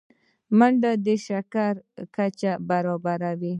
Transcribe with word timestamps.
منډه 0.57 0.91
د 1.05 1.07
شکر 1.27 1.73
کچه 2.15 2.51
برابروي 2.69 3.49